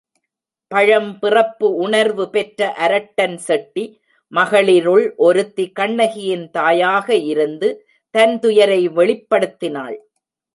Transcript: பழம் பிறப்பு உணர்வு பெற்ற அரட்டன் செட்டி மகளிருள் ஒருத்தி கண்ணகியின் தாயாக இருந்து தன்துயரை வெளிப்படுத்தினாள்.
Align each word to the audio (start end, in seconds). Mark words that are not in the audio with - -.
பழம் 0.71 1.09
பிறப்பு 1.19 1.67
உணர்வு 1.75 2.25
பெற்ற 2.29 2.69
அரட்டன் 2.79 3.35
செட்டி 3.47 3.83
மகளிருள் 4.31 5.05
ஒருத்தி 5.17 5.65
கண்ணகியின் 5.71 6.47
தாயாக 6.51 7.15
இருந்து 7.31 7.69
தன்துயரை 8.15 8.81
வெளிப்படுத்தினாள். 8.97 9.97